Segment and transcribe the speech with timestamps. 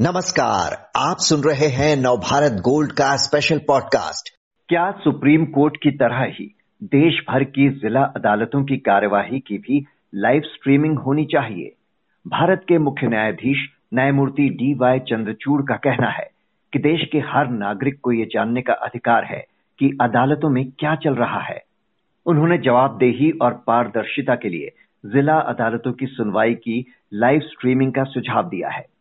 [0.00, 4.28] नमस्कार, आप सुन रहे हैं नवभारत गोल्ड का स्पेशल पॉडकास्ट
[4.68, 9.86] क्या सुप्रीम कोर्ट की तरह ही देश भर की जिला अदालतों की कार्यवाही की भी
[10.14, 11.72] लाइव स्ट्रीमिंग होनी चाहिए?
[12.28, 16.30] भारत के मुख्य न्यायाधीश न्यायमूर्ति डी वाई चंद्रचूड़ का कहना है
[16.72, 19.44] कि देश के हर नागरिक को ये जानने का अधिकार है
[19.78, 21.62] कि अदालतों में क्या चल रहा है।
[22.26, 24.72] उन्होंने जवाबदेही और पारदर्शिता के लिए
[25.06, 28.95] जिला अदालतों की सुनवाई की लाइव स्ट्रीमिंग का सुझाव दिया है।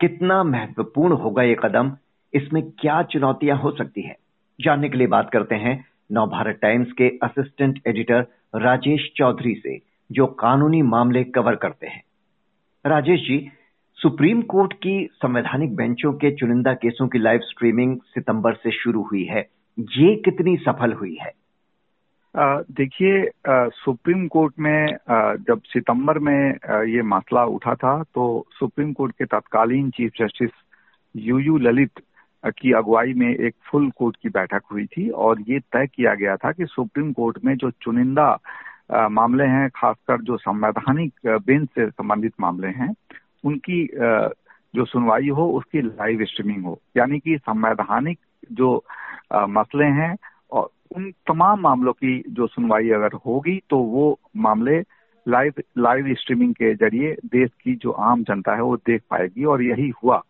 [0.00, 1.96] कितना महत्वपूर्ण होगा ये कदम?
[2.34, 4.16] इसमें क्या चुनौतियाँ हो सकती है?
[4.60, 8.26] जानने के लिए बात करते हैं नवभारत टाइम्स के असिस्टेंट एडिटर
[8.56, 9.80] राजेश चौधरी से,
[10.12, 12.02] जो कानूनी मामले कवर करते हैं।
[12.86, 13.48] राजेश जी,
[13.94, 19.24] सुप्रीम कोर्ट की संवैधानिक बेंचों के चुनिंदा केसों की लाइव स्ट्रीमिंग सितंबर से शुरू हुई
[19.24, 19.40] है।
[19.78, 21.39] ये कितनी सफल हुई है?
[22.36, 24.86] देखिए सुप्रीम कोर्ट में
[25.48, 26.50] जब सितंबर में
[26.86, 30.50] ये मसला उठा था तो सुप्रीम कोर्ट के तत्कालीन chief justice
[31.16, 31.90] U U Lalit
[32.46, 36.36] की अगुवाई में एक फुल कोर्ट की बैठक हुई थी और ये तय किया गया
[36.36, 38.38] था कि सुप्रीम कोर्ट में जो चुनिंदा
[38.92, 42.94] मामले हैं, खासकर जो संवैधानिक बेंच से संबंधित मामले हैं,
[43.44, 43.84] उनकी
[44.74, 48.18] जो सुनवाई हो, उसकी लाइव स्ट्रीमिंग हो। यानी कि संवैधानिक
[48.52, 48.84] जो
[49.34, 50.14] मसले हैं
[50.96, 54.78] उन तमाम मामलों की जो सुनवाई अगर होगी तो वो मामले
[55.26, 59.62] लाइव लाइव स्ट्रीमिंग के ज़रिए देश की जो आम जनता है वो देख पाएगी और
[59.62, 60.22] यही हुआ।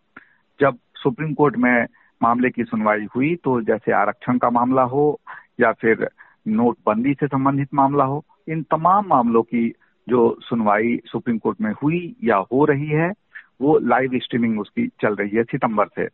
[0.61, 1.87] जब सुप्रीम कोर्ट में
[2.23, 5.21] मामले की सुनवाई हुई तो जैसे आरक्षण का मामला हो
[5.61, 6.09] या फिर
[6.49, 9.73] नोटबंदी से संबंधित मामला हो, इन तमाम मामलों की
[10.09, 13.13] जो सुनवाई सुप्रीम कोर्ट में हुई या हो रही है,
[13.61, 16.07] वो लाइव स्ट्रीमिंग उसकी चल रही है सितंबर से।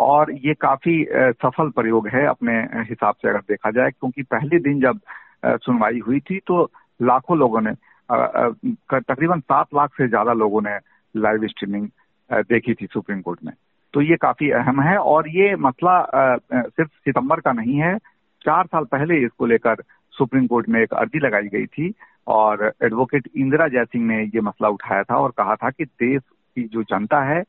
[0.00, 1.04] और ये काफ़ी
[1.42, 2.52] सफल प्रयोग है अपने
[2.88, 5.00] हिसाब से अगर देखा जाए, क्योंकि पहले दिन जब
[5.64, 6.62] सुनवाई हुई थी तो
[7.00, 7.72] लाखों लोगों ने
[8.10, 10.76] तकरीबन सात लाख से ज़्यादा लोगों ने
[11.14, 11.88] लाइव स्ट्रीमिंग
[12.30, 13.52] देखी थी सुप्रीम कोर्ट में।
[13.94, 16.00] तो ये काफ़ी अहम है और ये मसला
[16.52, 17.96] सिर्फ़ सितंबर का नहीं है,
[18.42, 19.82] चार साल पहले इसको लेकर
[20.14, 21.92] सुप्रीम कोर्ट में एक अर्जी लगाई गई थी
[22.28, 26.62] और एडवोकेट इंदिरा जयसिंह ने ये मसला उठाया था और कहा था कि देश की
[26.64, 27.42] जो जनता है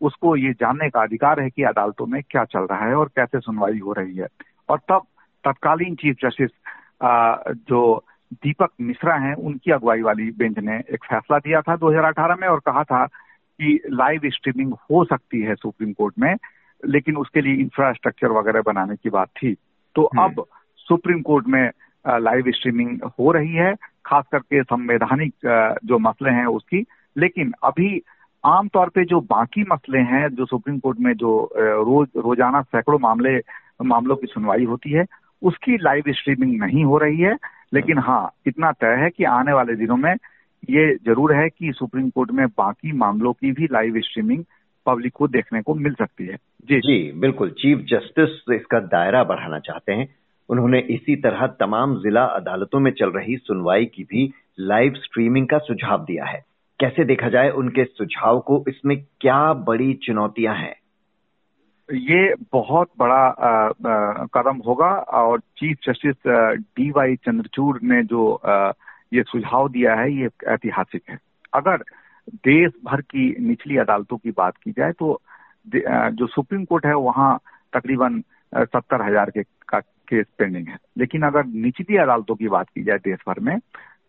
[0.00, 3.40] उसको ये जानने का अधिकार है कि अदालतों में क्या चल रहा है और कैसे
[3.40, 4.26] सुनवाई हो रही है।
[4.68, 5.02] और तब
[5.44, 6.50] तत्कालीन चीफ जस्टिस
[7.68, 12.48] जो दीपक मिश्रा हैं उनकी अगुवाई वाली बेंच ने एक फैसला दिया था 2018 में
[12.48, 13.06] और कहा था
[13.60, 16.34] कि लाइव स्ट्रीमिंग हो सकती है सुप्रीम कोर्ट में
[16.86, 19.54] लेकिन उसके लिए इंफ्रास्ट्रक्चर वगैरह बनाने की बात थी।
[19.94, 20.44] तो हम्म। अब
[20.76, 21.70] सुप्रीम कोर्ट में
[22.08, 23.74] लाइव स्ट्रीमिंग हो रही है
[24.06, 25.34] खास करके संवैधानिक
[25.84, 26.84] जो मसले हैं उसकी।
[27.16, 28.02] लेकिन अभी
[28.46, 33.38] आमतौर पे जो बाकी मसले हैं, जो सुप्रीम कोर्ट में जो रोज, रोज़ाना सैकड़ों मामले,
[33.84, 35.04] मामलों की सुनवाई होती है,
[35.42, 37.36] उसकी लाइव स्ट्रीमिंग नहीं हो रही है।
[37.74, 40.14] लेकिन हाँ इतना तय है कि आने वाले दिनों में
[40.70, 44.44] ये ज़रूर है कि सुप्रीम कोर्ट में बाकी मामलों की भी लाइव स्ट्रीमिंग
[44.86, 46.36] पब्लिक को देखने को मिल सकती है।
[46.68, 50.08] जी। जी, बिल्कुल। चीफ जस्टिस इसका दायरा बढ़ाना चाहते हैं।
[50.48, 55.58] उन्होंने इसी तरह तमाम जिला अदालतों में चल रही सुनवाई की भी लाइव स्ट्रीमिंग का
[55.58, 56.44] सुझाव दिया है।
[56.80, 60.74] कैसे देखा जाए उनके सुझाव को इसमें क्या बड़ी चुनौतियाँ हैं?
[61.88, 63.72] ये बहुत बड़ा
[64.34, 68.72] कदम होगा और chief justice D Y Chandrachud ने जो आ,
[69.14, 71.18] ये सुझाव दिया है ये ऐतिहासिक है।
[71.54, 71.84] अगर
[72.44, 75.20] देश भर की निचली अदालतों की बात की जाए तो
[75.66, 77.36] जो सुप्रीम कोर्ट है वहाँ
[77.72, 78.22] तकरीबन
[78.52, 82.98] सत्तर हज़ार के का केस पेंडिंग है। लेकिन अगर निचली अदालतों की बात की जाए
[83.04, 83.58] देश भर में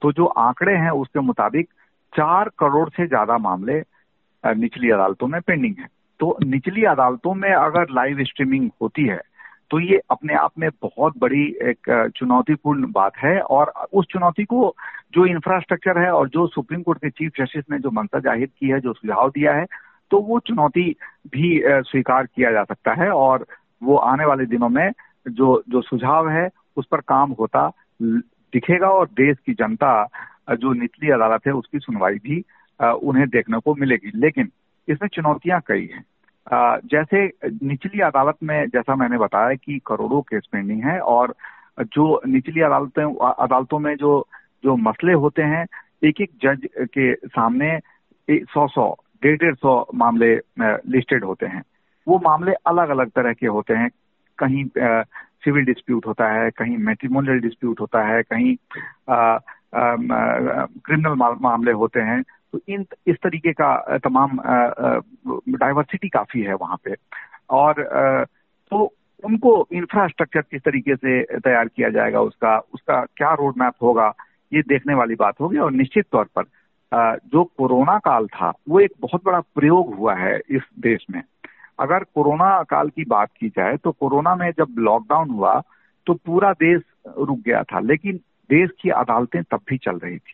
[0.01, 1.69] तो जो आंकड़े हैं उसके मुताबिक
[2.13, 3.81] चार करोड़ से ज़्यादा मामले
[4.43, 5.87] निचली अदालतों में पेंडिंग है।
[6.19, 9.21] तो निचली अदालतों में अगर लाइव स्ट्रीमिंग होती है
[9.71, 14.75] तो ये अपने आप में बहुत बड़ी एक चुनौतीपूर्ण बात है और उस चुनौती को
[15.13, 18.69] जो इंफ्रास्ट्रक्चर है और जो सुप्रीम कोर्ट के चीफ जस्टिस ने जो मंशा ज़ाहिर की
[18.69, 19.65] है, जो सुझाव दिया है
[20.11, 20.89] तो वो चुनौती
[21.27, 23.45] भी स्वीकार किया जा सकता है और
[23.83, 24.91] वो आने वाले दिनों में
[25.29, 26.47] जो जो सुझाव है,
[26.77, 27.69] उस पर काम होता
[28.01, 29.91] दिखेगा और देश की जनता
[30.55, 32.43] जो निचली अदालत है, उसकी सुनवाई भी
[32.81, 34.49] उन्हें देखने को मिलेगी। लेकिन
[34.87, 36.05] इसमें चुनौतियाँ कई हैं।
[36.85, 37.25] जैसे
[37.63, 41.35] निचली अदालत में, जैसा मैंने बताया कि करोड़ों केस पेंडिंग है और
[41.79, 43.03] जो निचली अदालतें
[43.33, 44.27] अदालतों में जो
[44.63, 45.65] जो मसले होते हैं
[46.03, 47.79] एक एक जज के सामने
[48.31, 51.63] सौ सौ डेढ़ डेढ़ सौ मामले लिस्टेड होते हैं।
[52.07, 53.89] वो मामले अलग अलग तरह के होते हैं।
[54.37, 54.65] कहीं
[55.43, 58.55] सिविल डिस्प्यूट होता है, कहीं मेट्रीमोनियल डिस्प्यूट होता है, कहीं
[59.75, 64.37] क्रिमिनल मामले होते हैं। तो इन, इस तरीके का तमाम
[65.49, 66.95] डाइवर्सिटी काफ़ी है वहाँ पे।
[67.49, 67.83] और
[68.71, 68.93] तो
[69.23, 74.13] उनको इंफ्रास्ट्रक्चर किस तरीके से तैयार किया जाएगा, उसका उसका क्या रोड मैप होगा,
[74.51, 76.43] ये देखने वाली बात होगी। और निश्चित तौर पर
[77.27, 81.21] जो कोरोना काल था, वो एक बहुत बड़ा प्रयोग हुआ है इस देश में।
[81.79, 85.61] अगर कोरोना काल की बात की जाए तो कोरोना में जब लॉकडाउन हुआ
[86.07, 86.81] तो पूरा देश
[87.19, 88.19] रुक गया था। लेकिन
[88.49, 90.33] देश की अदालतें तब भी चल रही थी।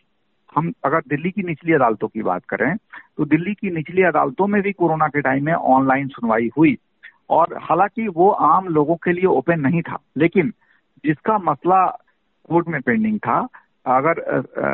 [0.55, 2.75] हम अगर दिल्ली की निचली अदालतों की बात करें
[3.17, 6.75] तो दिल्ली की निचली अदालतों में भी कोरोना के टाइम में ऑनलाइन सुनवाई हुई
[7.29, 10.53] और हालाँकि वो आम लोगों के लिए ओपन नहीं था, लेकिन
[11.05, 11.85] जिसका मसला
[12.49, 13.39] कोर्ट में पेंडिंग था,
[13.85, 14.21] अगर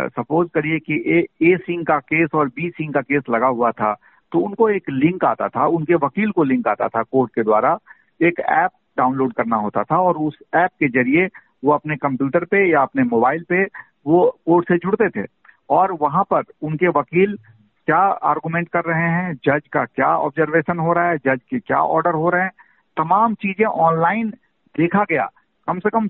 [0.09, 3.71] सपोज़ करिए कि ए ए सिंह का केस और बी सिंह का केस लगा हुआ
[3.71, 3.93] था
[4.31, 7.77] तो उनको एक लिंक आता था, उनके वकील को लिंक आता था कोर्ट के द्वारा,
[8.21, 11.27] एक ऐप डाउनलोड करना होता था और उस ऐप के ज़रिए
[11.63, 13.63] वो अपने कंप्यूटर पे या अपने मोबाइल पे
[14.07, 15.25] वो कोर्ट से जुड़ते थे।
[15.69, 17.37] और वहाँ पर उनके वकील
[17.87, 21.77] क्या आर्गूमेंट कर रहे हैं, जज का क्या ऑब्जर्वेशन हो रहा है, जज के क्या
[21.77, 22.51] ऑर्डर हो रहे हैं,
[22.97, 24.29] तमाम चीज़ें ऑनलाइन
[24.75, 25.29] देखा गया।
[25.67, 26.07] कम से कम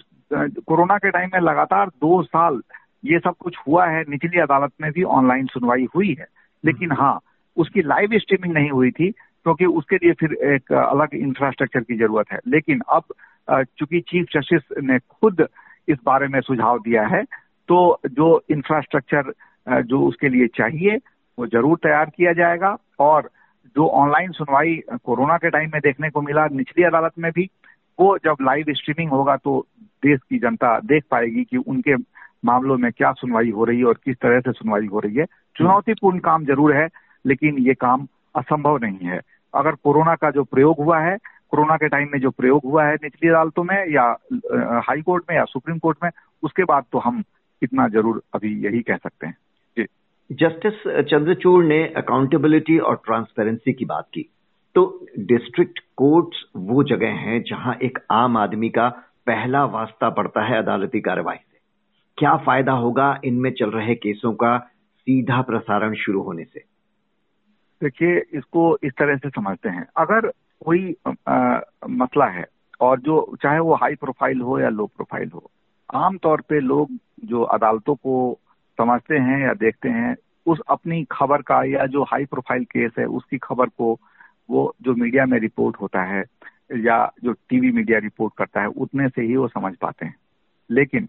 [0.68, 2.62] कोरोना के टाइम में लगातार दो साल
[3.06, 6.26] ये सब कुछ हुआ है, निचली अदालत में भी ऑनलाइन सुनवाई हुई है।
[6.64, 7.20] लेकिन हाँ
[7.58, 11.98] उसकी लाइव स्ट्रीमिंग नहीं हुई थी, क्योंकि तो उसके लिए फिर एक अलग इंफ्रास्ट्रक्चर की
[11.98, 13.04] ज़रूरत है। लेकिन अब
[13.50, 15.48] चूँकि चीफ जस्टिस ने खुद
[15.88, 17.24] इस बारे में सुझाव दिया है
[17.70, 19.32] तो जो इंफ्रास्ट्रक्चर
[19.84, 20.96] जो उसके लिए चाहिए,
[21.38, 23.30] वो ज़रूर तैयार किया जाएगा और
[23.76, 27.50] जो ऑनलाइन सुनवाई कोरोना के टाइम में देखने को मिला, निचली अदालत में भी,
[28.00, 29.60] वो जब लाइव स्ट्रीमिंग होगा तो
[30.04, 31.96] देश की जनता देख पाएगी कि उनके
[32.46, 35.26] मामलों में क्या सुनवाई हो रही है और किस तरह से सुनवाई हो रही है।
[35.56, 36.88] चुनौतीपूर्ण काम ज़रूर है,
[37.26, 39.20] लेकिन ये काम असंभव नहीं है।
[39.54, 41.18] अगर कोरोना का जो प्रयोग हुआ है
[41.52, 44.04] कोरोना के टाइम में जो प्रयोग हुआ है निचली अदालतों में या
[44.88, 46.10] हाई कोर्ट में या सुप्रीम कोर्ट में
[46.44, 47.24] उसके बाद तो हम
[47.62, 49.86] इतना ज़रूर अभी यही कह सकते हैं।
[50.30, 50.74] जस्टिस
[51.10, 54.30] चंद्रचूड़ ने अकाउंटेबिलिटी और ट्रांसपेरेंसी की बात की।
[54.76, 54.84] तो
[55.20, 58.88] डिस्ट्रिक्ट कोर्ट्स वो जगह हैं जहाँ एक आम आदमी का
[59.28, 61.58] पहला वास्ता पड़ता है अदालती कार्यवाही से।
[62.18, 64.58] क्या फ़ायदा होगा इनमें चल रहे केसों का
[65.08, 66.64] सीधा प्रसारण शुरू होने से?
[67.82, 70.32] देखिए इसको इस तरह से समझते हैं। अगर
[70.66, 70.96] कोई
[71.90, 72.46] मसला है
[72.82, 75.50] और जो, चाहे वो हाई प्रोफ़ाइल हो या लो प्रोफ़ाइल हो
[75.90, 76.90] आमतौर पे लोग
[77.26, 78.40] जो अदालतों को
[78.78, 80.16] समझते हैं या देखते हैं,
[80.46, 84.00] उस अपनी खबर का या जो हाई प्रोफ़ाइल केस है, उसकी खबर को
[84.50, 86.24] वो जो मीडिया में रिपोर्ट होता है
[86.78, 90.16] या जो टीवी मीडिया रिपोर्ट करता है, उतने से ही वो समझ पाते हैं।
[90.70, 91.08] लेकिन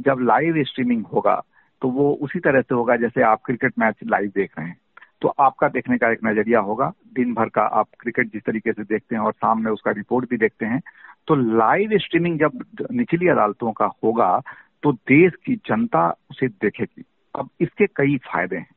[0.00, 1.42] जब लाइव स्ट्रीमिंग होगा
[1.82, 4.76] तो वो उसी तरह से होगा जैसे आप क्रिकेट मैच लाइव देख रहे हैं।
[5.20, 8.84] तो आपका देखने का एक नज़रिया होगा। दिन भर का आप क्रिकेट जिस तरीके से
[8.84, 10.80] देखते हैं और सामने उसका रिपोर्ट भी देखते हैं।
[11.26, 14.40] तो लाइव स्ट्रीमिंग जब निचली अदालतों का होगा
[14.82, 18.70] तो देश की जनता उसे देखेगी। अब इसके कई फ़ायदे हैं।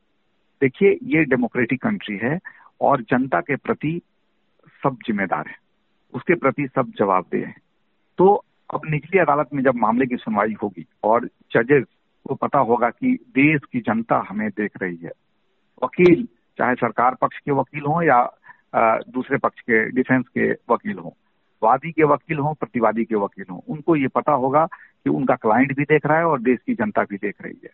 [0.62, 2.40] देखिए, ये डेमोक्रेटिक कंट्री है
[2.81, 4.01] और जनता के प्रति
[4.84, 5.56] सब जिम्मेदार है।
[6.13, 7.56] उसके प्रति सब जवाबदेह है।
[8.18, 8.34] तो
[8.74, 11.86] अब निचली अदालत में जब मामले की सुनवाई होगी और जजेस
[12.28, 15.12] को पता होगा कि देश की जनता हमें देख रही है
[15.84, 16.28] वकील,
[16.60, 18.24] चाहे सरकार पक्ष के वकील हों या
[18.76, 21.12] दूसरे पक्ष के, डिफेंस के वकील हों।
[21.62, 25.76] वादी के वकील हों, प्रतिवादी के वकील हों, उनको ये पता होगा कि उनका क्लाइंट
[25.78, 27.70] भी देख रहा है और देश की जनता भी देख रही है।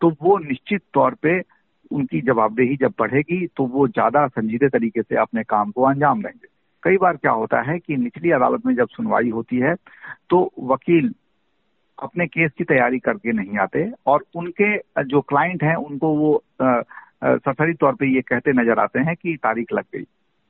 [0.00, 1.40] तो वो निश्चित तौर पे
[1.90, 6.48] उनकी जवाबदेही जब बढ़ेगी तो वो ज़्यादा संजीदे तरीके से अपने काम को अंजाम देंगे।
[6.82, 9.74] कई बार क्या होता है कि निचली अदालत में जब सुनवाई होती है
[10.30, 11.12] तो वकील
[11.98, 16.34] अपने केस की तैयारी करके नहीं आते और उनके जो क्लाइंट हैं, उनको वो
[17.22, 20.04] सरसरी तौर पे ये कहते नज़र आते हैं कि तारीख लग गई।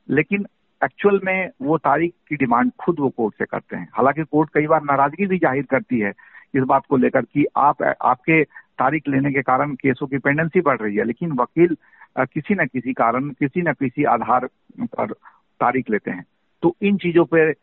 [0.09, 0.45] लेकिन
[0.81, 4.67] एक्चुअल में वो तारीख की डिमांड खुद वो कोर्ट से करते हैं। हालाँकि कोर्ट कई
[4.67, 6.13] बार नाराज़गी भी ज़ाहिर करती है
[6.55, 10.77] इस बात को लेकर कि आप, आपके तारीख लेने के कारण केसों की पेंडेंसी बढ़
[10.79, 11.75] रही है, लेकिन वकील
[12.19, 14.45] किसी न किसी कारण, किसी न किसी आधार
[14.81, 15.13] पर
[15.59, 16.25] तारीख लेते हैं।
[16.63, 17.53] तो इन चीज़ों पर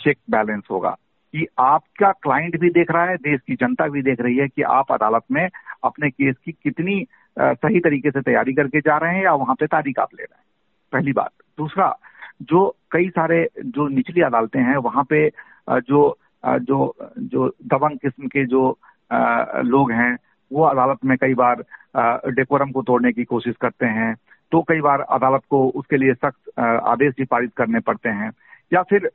[0.00, 0.90] चेक बैलेंस होगा
[1.34, 4.62] कि आपका क्लाइंट भी देख रहा है, देश की जनता भी देख रही है कि
[4.62, 5.48] आप अदालत में
[5.84, 7.04] अपने केस की कितनी
[7.36, 10.34] सही तरीके से तैयारी करके जा रहे हैं या वहाँ पे तारीख आप ले रहे
[10.34, 10.44] हैं?
[10.92, 11.94] पहली बात। दूसरा,
[12.42, 15.28] जो कई सारे, जो निचली अदालतें हैं, वहाँ पे
[15.66, 18.68] जो जो जो दबंग किस्म के जो
[19.64, 20.16] लोग हैं,
[20.50, 21.62] वो अदालत में कई बार
[22.30, 24.14] डेकोरम को तोड़ने की कोशिश करते हैं
[24.52, 28.30] तो कई बार अदालत को उसके लिए सख्त आदेश भी पारित करने पड़ते हैं,
[28.72, 29.10] या फिर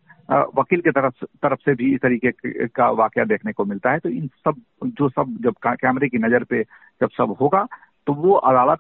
[0.58, 2.32] वकील के तरफ़ तरफ़ से भी इस तरीके
[2.68, 4.56] का वाक्य देखने को मिलता है तो इन सब,
[4.86, 6.64] जो सब जब कैमरे की नज़र पे
[7.02, 7.66] जब सब होगा
[8.08, 8.80] तो वो अदालत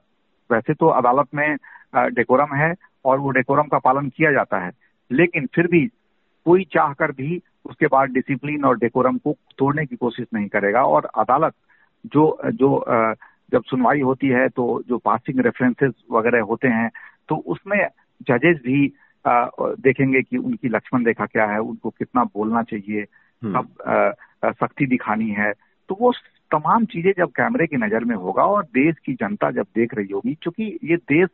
[0.49, 1.55] वैसे तो अदालत में
[2.15, 2.73] डेकोरम है
[3.05, 4.71] और वो डेकोरम का पालन किया जाता है।
[5.11, 5.85] लेकिन फिर भी
[6.45, 10.83] कोई चाह कर भी उसके बाद डिसिप्लिन और डेकोरम को तोड़ने की कोशिश नहीं करेगा।
[10.83, 11.53] और अदालत
[12.13, 12.69] जो जो
[13.51, 16.89] जब सुनवाई होती है तो जो पासिंग रेफरेंसेस वगैरह होते हैं
[17.29, 17.79] तो उसमें
[18.21, 18.87] जजेस भी
[19.25, 23.05] देखेंगे कि उनकी लक्ष्मण रेखा क्या है उनको कितना बोलना चाहिए
[23.41, 24.15] हम्म। कब
[24.53, 25.51] सख्ती दिखानी है।
[25.89, 26.11] तो वो
[26.51, 30.07] तमाम चीज़ें जब कैमरे की नज़र में होगा और देश की जनता जब देख रही
[30.13, 31.29] होगी क्योंकि ये देश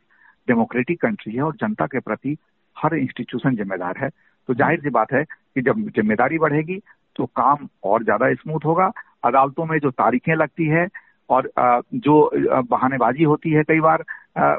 [0.48, 2.38] डेमोक्रेटिक कंट्री है और जनता के प्रति
[2.78, 4.10] हर इंस्टीट्यूशन जिम्मेदार है
[4.50, 6.80] तो ज़ाहिर सी बात है कि जब ज़िम्मेदारी बढ़ेगी
[7.16, 8.92] तो काम और ज़्यादा स्मूथ होगा।
[9.24, 10.88] अदालतों में जो तारीखें लगती है
[11.34, 11.52] और
[11.98, 12.16] जो
[12.64, 14.04] बहानेबाजी होती है कई बार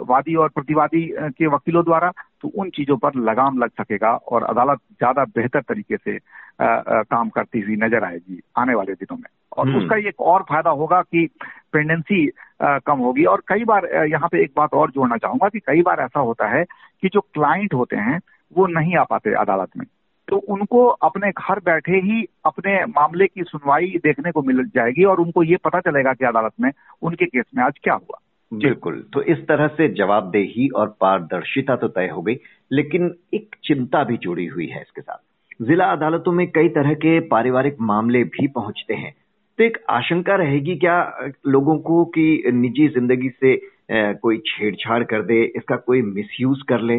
[0.05, 1.03] वादी और प्रतिवादी
[1.39, 2.11] के वकीलों द्वारा
[2.43, 6.19] तो उन चीज़ों पर लगाम लग सकेगा और अदालत ज़्यादा बेहतर तरीके से
[6.61, 10.71] काम करती हुई नज़र आएगी आने वाले दिनों में और हम्म। उसका एक और फ़ायदा
[10.73, 11.27] होगा कि
[11.73, 12.27] पेंडेंसी
[12.63, 16.01] कम होगी और कई बार यहाँ पे एक बात और जोड़ना चाहूँगा कि कई बार
[16.01, 16.65] ऐसा होता है
[17.03, 18.21] कि जो क्लाइंट होते हैं
[18.53, 19.87] वो नहीं आ पाते अदालत में
[20.29, 25.21] तो उनको अपने घर बैठे ही अपने मामले की सुनवाई देखने को मिल जाएगी और
[25.21, 26.71] उनको ये पता चलेगा कि अदालत में
[27.03, 28.21] उनके केस में आज क्या हुआ।
[28.53, 32.37] बिल्कुल। तो इस तरह से जवाबदेही और पारदर्शिता तो तय हो गई,
[32.73, 37.19] लेकिन एक चिंता भी जुड़ी हुई है इसके साथ। जिला अदालतों में कई तरह के
[37.29, 39.15] पारिवारिक मामले भी पहुँचते हैं।
[39.59, 43.57] तो एक आशंका रहेगी, क्या लोगों को कि निजी ज़िंदगी से
[43.91, 46.97] कोई छेड़छाड़ कर दे, इसका कोई मिसयूज कर ले?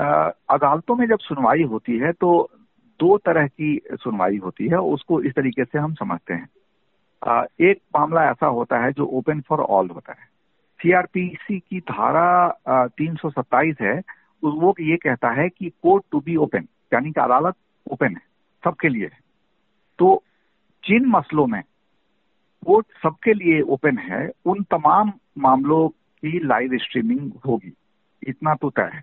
[0.00, 2.30] अदालतों में जब सुनवाई होती है तो
[3.00, 6.48] दो तरह की सुनवाई होती है उसको इस तरीके से हम समझते हैं।
[7.22, 10.28] आ, एक मामला ऐसा होता है जो ओपन फॉर ऑल होता है।
[10.80, 14.00] सीआरपीसी की धारा तीन सौ सत्ताइस है
[14.42, 17.54] वो ये कहता है कि कोर्ट टू बी ओपन यानी कि अदालत
[17.86, 18.22] ओपन है
[18.64, 19.18] सबके लिए। है
[19.98, 20.22] तो
[20.84, 21.62] जिन मसलों में
[22.66, 27.72] कोर्ट सबके लिए ओपन है उन तमाम मामलों की लाइव स्ट्रीमिंग होगी।
[28.22, 29.02] इतना तो तय है।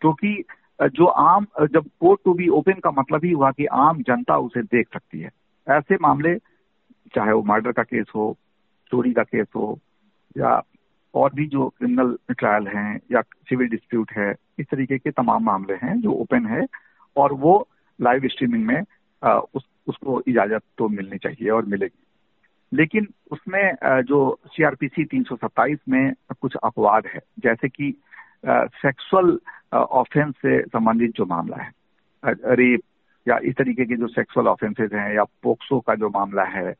[0.00, 0.42] क्योंकि
[0.82, 4.62] जो आम जब कोर्ट टू बी ओपन का मतलब ही हुआ कि आम जनता उसे
[4.62, 5.30] देख सकती है।
[5.66, 6.34] ऐसे मामले
[7.14, 8.36] चाहे वो मर्डर का केस हो
[8.92, 9.78] चोरी का केस हो
[10.38, 10.62] या
[11.14, 15.74] और भी जो क्रिमिनल ट्रायल हैं या सिविल डिस्प्यूट है इस तरीके के तमाम मामले
[15.82, 16.66] हैं जो ओपन है
[17.16, 17.68] और वो
[18.00, 18.82] लाइव स्ट्रीमिंग में
[19.24, 22.04] आ, उस उसको इजाज़त तो मिलनी चाहिए और मिलेगी।
[22.72, 27.94] लेकिन उसमें जो सीआरपीसी 327 में कुछ अपवाद है जैसे कि
[28.46, 29.38] सेक्सुअल
[29.74, 32.80] ऑफेंस से संबंधित जो मामला है रेप
[33.26, 36.72] या इस तरीके के जो सेक्सुअल ऑफेंसेज हैं या पोक्सो का जो मामला है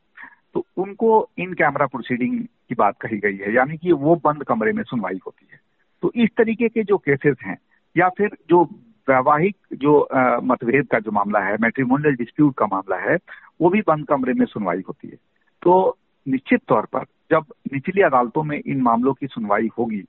[0.54, 4.72] तो उनको इन कैमरा प्रोसीडिंग की बात कही गई है, यानी कि वो बंद कमरे
[4.72, 5.58] में सुनवाई होती है।
[6.02, 7.56] तो इस तरीके के जो केसेस हैं,
[7.96, 8.62] या फिर जो
[9.08, 10.00] वैवाहिक जो
[10.44, 13.16] मतभेद का जो मामला है मेट्रीमोनियल डिस्प्यूट का मामला है,
[13.60, 15.16] वो भी बंद कमरे में सुनवाई होती है।
[15.62, 15.96] तो
[16.26, 20.02] निश्चित तौर पर जब निचली अदालतों में इन मामलों की सुनवाई होगी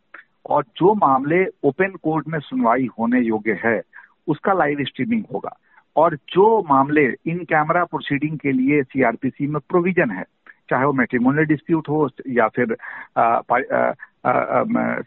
[0.46, 3.82] और जो मामले ओपन कोर्ट में सुनवाई होने योग्य है,
[4.28, 5.56] उसका लाइव स्ट्रीमिंग होगा।
[5.96, 10.24] और जो मामले इन कैमरा प्रोसीडिंग के लिए सीआरपीसी में प्रोविज़न है,
[10.70, 12.76] चाहे वो मेट्रीमोनियल डिस्प्यूट हो या फिर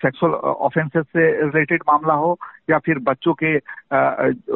[0.02, 2.38] सेक्सुअल ऑफेंसेस से रिलेटेड मामला हो,
[2.70, 3.58] या फिर बच्चों के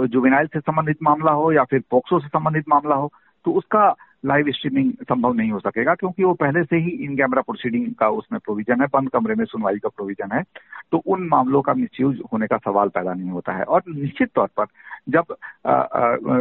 [0.06, 3.12] जुबिनाइल से संबंधित मामला हो, या फिर पोक्सो से संबंधित मामला हो
[3.44, 3.88] तो उसका
[4.26, 8.08] लाइव स्ट्रीमिंग संभव नहीं हो सकेगा क्योंकि वो पहले से ही इन कैमरा प्रोसीडिंग का
[8.12, 10.42] उसमें प्रोविज़न है बंद कमरे में सुनवाई का प्रोविज़न है
[10.92, 14.48] तो उन मामलों का मिसयूज होने का सवाल पैदा नहीं होता है और निश्चित तौर
[14.56, 14.66] पर
[15.08, 15.36] जब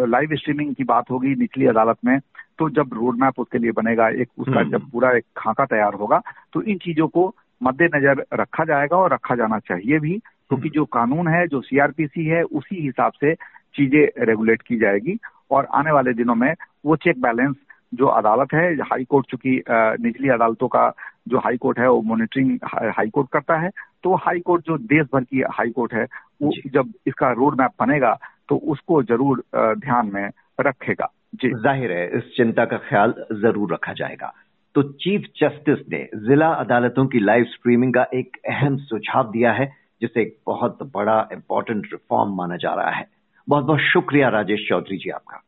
[0.10, 2.20] लाइव स्ट्रीमिंग की बात होगी निचली अदालत में
[2.60, 5.94] तो जब रोड मैप उसके लिए बनेगा एक उसका हम्म। जब पूरा एक खाका तैयार
[5.94, 6.22] होगा
[6.54, 10.86] तो इन चीज़ों को मद्देनजर रखा जाएगा और रखा जाना चाहिए भी क्योंकि हम्म। जो
[10.92, 13.34] कानून है जो सीआरपीसी है उसी हिसाब से
[13.76, 15.18] चीज़ें रेगुलेट की जाएगी
[15.52, 16.54] और आने वाले दिनों में
[16.86, 17.56] वो चेक बैलेंस
[17.96, 20.90] जो अदालत है हाई कोर्ट चूँकि निचली अदालतों का
[21.28, 22.58] जो हाई कोर्ट है वो मॉनिटरिंग
[22.98, 23.70] हाई कोर्ट करता है
[24.04, 26.04] तो हाई कोर्ट जो देश भर की हाई कोर्ट है
[26.42, 28.18] वो जब इसका रोड मैप बनेगा
[28.50, 30.30] तो उसको ज़रूर ध्यान में
[30.62, 34.34] रखेगा। जी। ज़ाहिर है इस चिंता का ख्याल ज़रूर रखा जाएगा।
[34.76, 39.66] तो चीफ जस्टिस ने जिला अदालतों की लाइव स्ट्रीमिंग का एक अहम सुझाव दिया है
[40.02, 43.08] जिसे एक बहुत बड़ा इंपॉर्टेंट रिफॉर्म माना जा रहा है।
[43.48, 45.42] बहुत बहुत शुक्रिया राजेश चौधरी जी आपका।